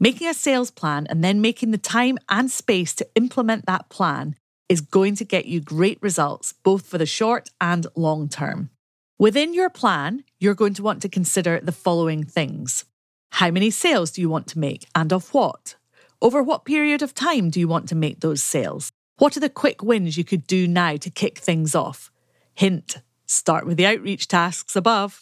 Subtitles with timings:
[0.00, 4.36] Making a sales plan and then making the time and space to implement that plan
[4.68, 8.70] is going to get you great results, both for the short and long term.
[9.18, 12.84] Within your plan, you're going to want to consider the following things
[13.32, 15.74] How many sales do you want to make and of what?
[16.22, 18.92] Over what period of time do you want to make those sales?
[19.18, 22.12] What are the quick wins you could do now to kick things off?
[22.54, 25.20] Hint start with the outreach tasks above.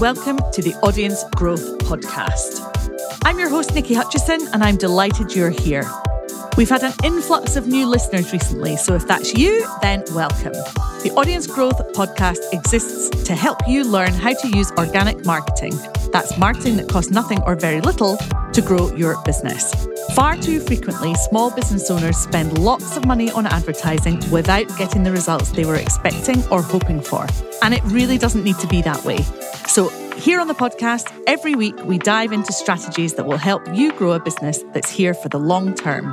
[0.00, 3.20] Welcome to the Audience Growth Podcast.
[3.26, 5.84] I'm your host, Niki Hutchison, and I'm delighted you're here.
[6.56, 10.54] We've had an influx of new listeners recently, so if that's you, then welcome.
[11.02, 15.78] The Audience Growth Podcast exists to help you learn how to use organic marketing.
[16.12, 18.16] That's marketing that costs nothing or very little
[18.54, 19.86] to grow your business.
[20.14, 25.12] Far too frequently, small business owners spend lots of money on advertising without getting the
[25.12, 27.26] results they were expecting or hoping for.
[27.62, 29.18] And it really doesn't need to be that way.
[29.70, 33.92] So, here on the podcast, every week we dive into strategies that will help you
[33.92, 36.12] grow a business that's here for the long term.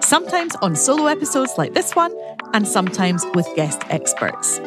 [0.00, 2.14] Sometimes on solo episodes like this one,
[2.52, 4.58] and sometimes with guest experts.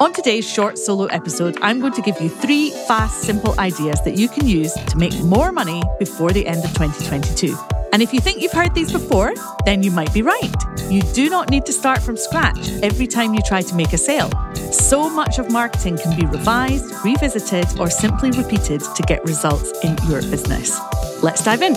[0.00, 4.16] On today's short solo episode, I'm going to give you three fast, simple ideas that
[4.16, 7.54] you can use to make more money before the end of 2022.
[7.92, 9.34] And if you think you've heard these before,
[9.66, 10.54] then you might be right.
[10.88, 13.98] You do not need to start from scratch every time you try to make a
[13.98, 14.30] sale.
[14.72, 19.98] So much of marketing can be revised, revisited, or simply repeated to get results in
[20.08, 20.80] your business.
[21.22, 21.76] Let's dive in.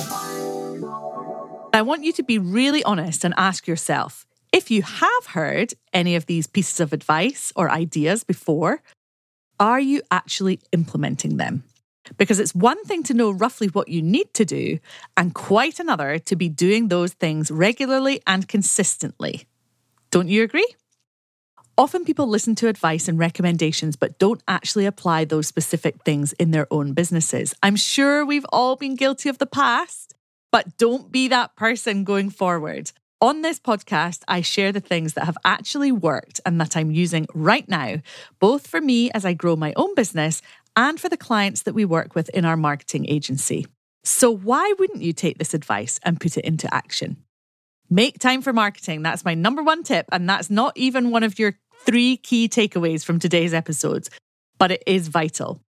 [1.74, 6.16] I want you to be really honest and ask yourself if you have heard any
[6.16, 8.82] of these pieces of advice or ideas before,
[9.59, 11.64] are you actually implementing them?
[12.18, 14.80] Because it's one thing to know roughly what you need to do,
[15.18, 19.48] and quite another to be doing those things regularly and consistently.
[20.12, 20.68] Don't you agree?
[21.78, 26.52] Often people listen to advice and recommendations, but don't actually apply those specific things in
[26.52, 27.54] their own businesses.
[27.62, 30.14] I'm sure we've all been guilty of the past,
[30.53, 32.94] but don't be that person going forward.
[33.19, 37.28] On this podcast, I share the things that have actually worked and that I'm using
[37.34, 37.97] right now,
[38.40, 40.42] both for me as I grow my own business
[40.78, 43.68] and for the clients that we work with in our marketing agency.
[44.06, 47.18] So, why wouldn't you take this advice and put it into action?
[47.90, 49.03] Make time for marketing.
[49.03, 50.07] That's my number one tip.
[50.12, 54.09] And that's not even one of your three key takeaways from today's episodes,
[54.57, 55.62] but it is vital.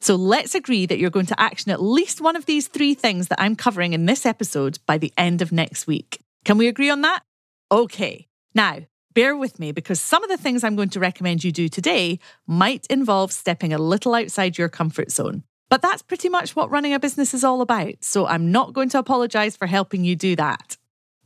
[0.00, 3.28] So let's agree that you're going to action at least one of these three things
[3.28, 6.20] that I'm covering in this episode by the end of next week.
[6.44, 7.22] Can we agree on that?
[7.70, 8.26] Okay.
[8.54, 8.78] Now,
[9.14, 12.18] bear with me because some of the things I'm going to recommend you do today
[12.46, 15.44] might involve stepping a little outside your comfort zone.
[15.68, 17.94] But that's pretty much what running a business is all about.
[18.00, 20.76] So I'm not going to apologize for helping you do that.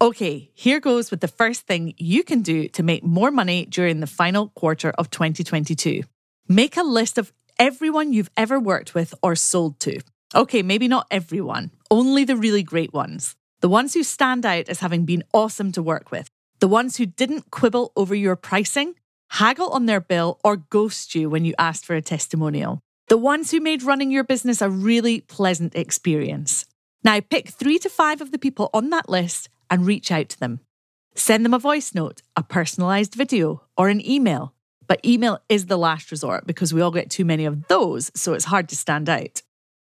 [0.05, 4.01] Okay, here goes with the first thing you can do to make more money during
[4.01, 6.03] the final quarter of 2022.
[6.47, 10.01] Make a list of everyone you've ever worked with or sold to.
[10.35, 13.35] Okay, maybe not everyone, only the really great ones.
[13.61, 16.29] The ones who stand out as having been awesome to work with.
[16.61, 18.97] The ones who didn't quibble over your pricing,
[19.31, 22.81] haggle on their bill, or ghost you when you asked for a testimonial.
[23.09, 26.67] The ones who made running your business a really pleasant experience.
[27.03, 30.39] Now, pick three to five of the people on that list and reach out to
[30.39, 30.61] them.
[31.17, 34.55] Send them a voice note, a personalised video, or an email.
[34.87, 38.35] But email is the last resort because we all get too many of those, so
[38.35, 39.43] it's hard to stand out.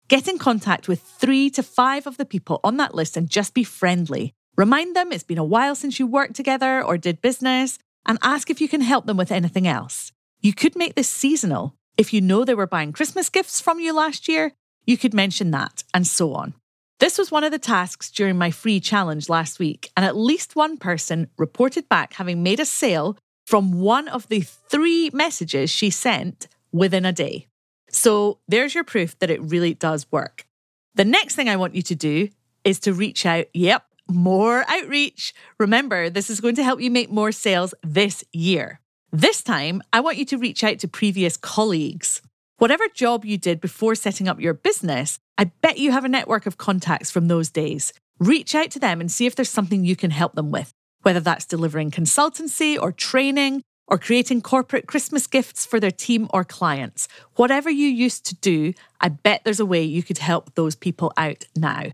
[0.07, 3.55] Get in contact with three to five of the people on that list and just
[3.55, 4.33] be friendly.
[4.55, 8.49] Remind them it's been a while since you worked together or did business, and ask
[8.49, 10.11] if you can help them with anything else.
[10.41, 11.75] You could make this seasonal.
[11.97, 14.53] If you know they were buying Christmas gifts from you last year,
[14.85, 16.53] you could mention that, and so on.
[17.01, 20.55] This was one of the tasks during my free challenge last week, and at least
[20.55, 23.17] one person reported back having made a sale
[23.47, 27.47] from one of the three messages she sent within a day.
[27.89, 30.45] So there's your proof that it really does work.
[30.93, 32.29] The next thing I want you to do
[32.63, 33.47] is to reach out.
[33.55, 35.33] Yep, more outreach.
[35.59, 38.79] Remember, this is going to help you make more sales this year.
[39.11, 42.21] This time, I want you to reach out to previous colleagues.
[42.61, 46.45] Whatever job you did before setting up your business, I bet you have a network
[46.45, 47.91] of contacts from those days.
[48.19, 50.71] Reach out to them and see if there's something you can help them with
[51.01, 56.43] whether that's delivering consultancy or training or creating corporate Christmas gifts for their team or
[56.43, 57.07] clients.
[57.35, 61.11] Whatever you used to do, I bet there's a way you could help those people
[61.17, 61.85] out now.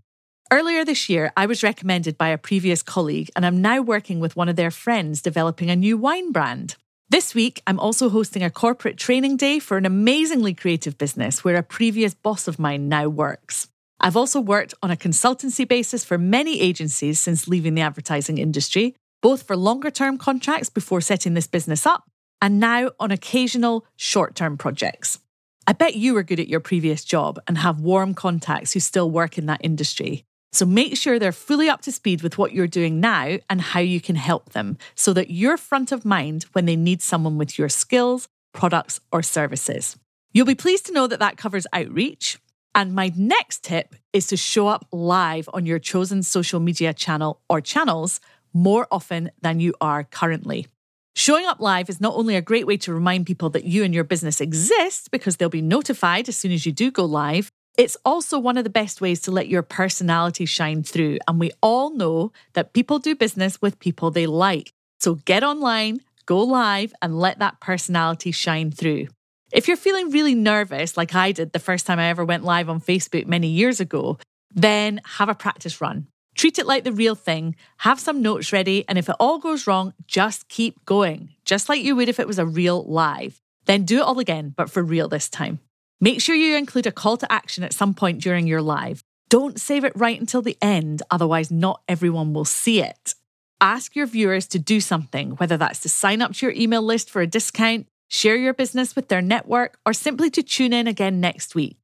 [0.52, 4.36] Earlier this year, I was recommended by a previous colleague, and I'm now working with
[4.36, 6.76] one of their friends developing a new wine brand.
[7.10, 11.56] This week, I'm also hosting a corporate training day for an amazingly creative business where
[11.56, 13.68] a previous boss of mine now works.
[13.98, 18.94] I've also worked on a consultancy basis for many agencies since leaving the advertising industry,
[19.22, 22.04] both for longer term contracts before setting this business up,
[22.42, 25.18] and now on occasional short term projects.
[25.66, 29.10] I bet you were good at your previous job and have warm contacts who still
[29.10, 30.26] work in that industry.
[30.52, 33.80] So make sure they're fully up to speed with what you're doing now and how
[33.80, 37.58] you can help them so that you're front of mind when they need someone with
[37.58, 39.96] your skills, products, or services.
[40.32, 42.38] You'll be pleased to know that that covers outreach.
[42.74, 47.40] And my next tip is to show up live on your chosen social media channel
[47.48, 48.20] or channels
[48.52, 50.66] more often than you are currently.
[51.14, 53.92] Showing up live is not only a great way to remind people that you and
[53.92, 57.96] your business exist because they'll be notified as soon as you do go live, it's
[58.04, 61.18] also one of the best ways to let your personality shine through.
[61.28, 64.72] And we all know that people do business with people they like.
[64.98, 69.06] So get online, go live, and let that personality shine through.
[69.52, 72.68] If you're feeling really nervous, like I did the first time I ever went live
[72.68, 74.18] on Facebook many years ago,
[74.52, 76.08] then have a practice run.
[76.34, 79.66] Treat it like the real thing, have some notes ready, and if it all goes
[79.68, 83.40] wrong, just keep going, just like you would if it was a real live.
[83.66, 85.60] Then do it all again, but for real this time.
[86.00, 89.02] Make sure you include a call to action at some point during your live.
[89.28, 93.14] Don't save it right until the end, otherwise, not everyone will see it.
[93.60, 97.10] Ask your viewers to do something, whether that's to sign up to your email list
[97.10, 101.20] for a discount, share your business with their network, or simply to tune in again
[101.20, 101.76] next week.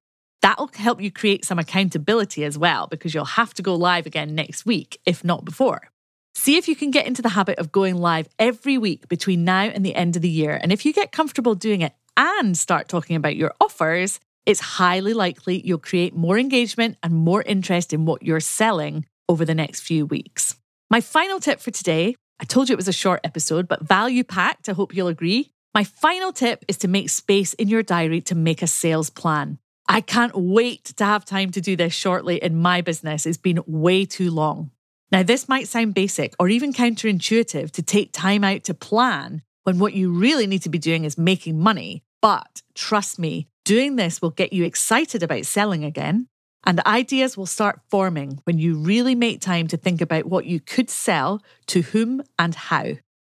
[0.42, 4.36] That'll help you create some accountability as well, because you'll have to go live again
[4.36, 5.90] next week, if not before.
[6.36, 9.64] See if you can get into the habit of going live every week between now
[9.64, 10.58] and the end of the year.
[10.62, 15.14] And if you get comfortable doing it and start talking about your offers, it's highly
[15.14, 19.80] likely you'll create more engagement and more interest in what you're selling over the next
[19.80, 20.56] few weeks.
[20.90, 24.24] My final tip for today I told you it was a short episode, but value
[24.24, 24.68] packed.
[24.68, 25.50] I hope you'll agree.
[25.74, 29.58] My final tip is to make space in your diary to make a sales plan.
[29.88, 33.26] I can't wait to have time to do this shortly in my business.
[33.26, 34.70] It's been way too long.
[35.12, 39.78] Now, this might sound basic or even counterintuitive to take time out to plan when
[39.78, 42.02] what you really need to be doing is making money.
[42.24, 46.28] But trust me, doing this will get you excited about selling again.
[46.64, 50.58] And ideas will start forming when you really make time to think about what you
[50.58, 52.92] could sell, to whom, and how.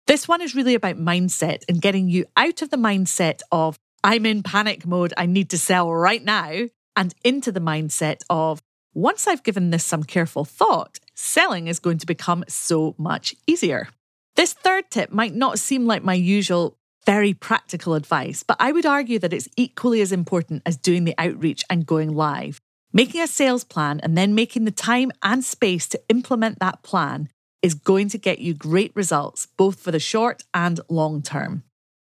[0.09, 4.27] This one is really about mindset and getting you out of the mindset of, I'm
[4.27, 6.51] in panic mode, I need to sell right now,
[6.97, 8.61] and into the mindset of
[8.93, 13.87] once I've given this some careful thought, selling is going to become so much easier.
[14.35, 18.87] This third tip might not seem like my usual very practical advice, but I would
[18.87, 22.61] argue that it's equally as important as doing the outreach and going live.
[22.93, 27.29] Making a sales plan and then making the time and space to implement that plan
[27.63, 31.63] is going to get you great results, both for the short and long term.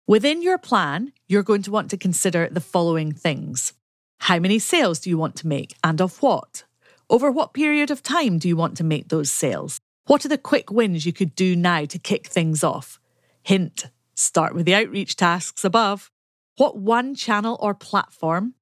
[0.07, 3.74] Within your plan, you're going to want to consider the following things
[4.19, 6.63] How many sales do you want to make and of what?
[7.09, 9.80] Over what period of time do you want to make those sales?
[10.07, 13.00] What are the quick wins you could do now to kick things off?
[13.44, 16.12] Hint start with the outreach tasks above.
[16.57, 18.56] What one channel or platform?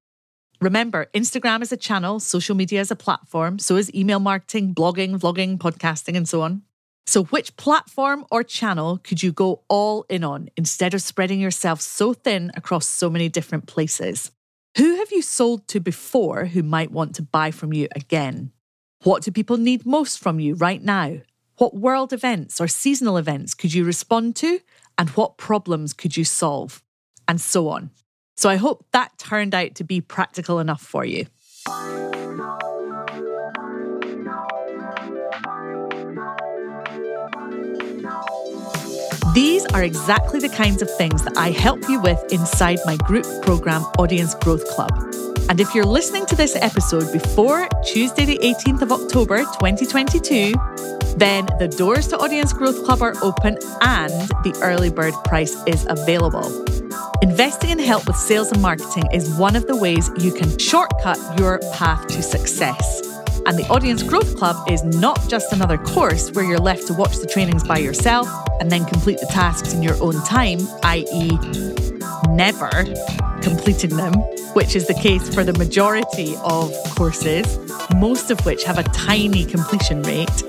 [0.60, 5.18] Remember, Instagram is a channel, social media is a platform, so is email marketing, blogging,
[5.18, 6.62] vlogging, podcasting, and so on.
[7.06, 11.80] So, which platform or channel could you go all in on instead of spreading yourself
[11.80, 14.30] so thin across so many different places?
[14.78, 18.52] Who have you sold to before who might want to buy from you again?
[19.02, 21.18] What do people need most from you right now?
[21.58, 24.60] What world events or seasonal events could you respond to?
[24.98, 26.82] And what problems could you solve?
[27.26, 27.90] And so on.
[28.36, 31.26] So, I hope that turned out to be practical enough for you.
[39.34, 43.26] These are exactly the kinds of things that I help you with inside my group
[43.42, 44.92] program, Audience Growth Club.
[45.48, 50.54] And if you're listening to this episode before Tuesday, the 18th of October, 2022,
[51.16, 55.86] then the doors to Audience Growth Club are open and the early bird price is
[55.88, 56.64] available.
[57.22, 61.18] Investing in help with sales and marketing is one of the ways you can shortcut
[61.38, 63.00] your path to success.
[63.46, 67.18] And the Audience Growth Club is not just another course where you're left to watch
[67.18, 68.28] the trainings by yourself
[68.60, 71.38] and then complete the tasks in your own time, i.e.,
[72.28, 72.70] never
[73.42, 74.14] completing them,
[74.54, 77.58] which is the case for the majority of courses,
[77.96, 80.42] most of which have a tiny completion rate.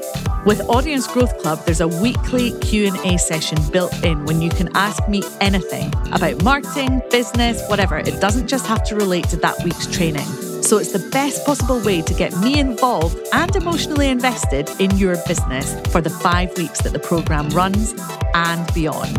[0.45, 5.07] With Audience Growth Club, there's a weekly Q&A session built in when you can ask
[5.09, 7.97] me anything about marketing, business, whatever.
[7.97, 10.27] It doesn't just have to relate to that week's training.
[10.61, 15.15] So it's the best possible way to get me involved and emotionally invested in your
[15.25, 17.95] business for the five weeks that the program runs
[18.35, 19.17] and beyond.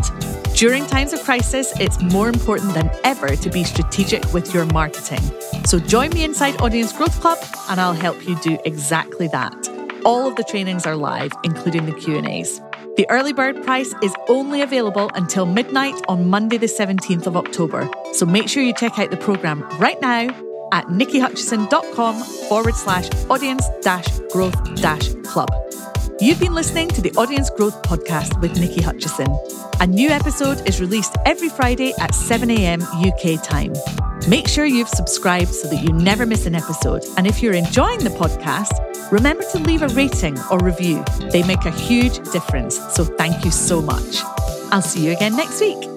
[0.55, 5.21] During times of crisis, it's more important than ever to be strategic with your marketing.
[5.65, 7.37] So join me inside Audience Growth Club
[7.69, 9.76] and I'll help you do exactly that.
[10.07, 12.61] All of the trainings are live, including the Q&As.
[12.95, 17.89] The early bird price is only available until midnight on Monday, the 17th of October.
[18.13, 20.29] So make sure you check out the programme right now
[20.71, 25.49] at nikihutchison.com forward slash audience dash growth dash club.
[26.21, 29.27] You've been listening to the Audience Growth Podcast with Niki Hutchison.
[29.81, 33.73] A new episode is released every Friday at 7am UK time.
[34.27, 37.05] Make sure you've subscribed so that you never miss an episode.
[37.15, 38.73] And if you're enjoying the podcast,
[39.09, 41.01] remember to leave a rating or review.
[41.31, 42.77] They make a huge difference.
[42.93, 44.17] So thank you so much.
[44.69, 45.96] I'll see you again next week.